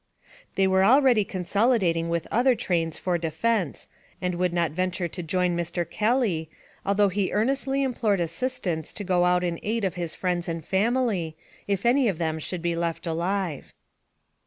They 0.55 0.65
were 0.65 0.83
already 0.83 1.23
consolidating 1.23 2.09
with 2.09 2.25
other 2.31 2.55
trains 2.55 2.97
for 2.97 3.19
defense, 3.19 3.87
and 4.19 4.33
would 4.33 4.51
not 4.51 4.71
venture 4.71 5.07
to 5.07 5.21
join 5.21 5.55
Mr. 5.55 5.87
Kelly, 5.87 6.49
although 6.83 7.09
he 7.09 7.31
earnestly 7.31 7.83
implored 7.83 8.19
assistance 8.19 8.93
to 8.93 9.03
go 9.03 9.25
out 9.25 9.43
in 9.43 9.59
aid 9.61 9.83
of 9.85 9.93
his 9.93 10.15
friends 10.15 10.49
and 10.49 10.65
family, 10.65 11.35
if 11.67 11.85
any 11.85 12.07
of 12.07 12.17
them 12.17 12.39
should 12.39 12.63
be 12.63 12.75
left 12.75 13.05
alive. 13.05 13.73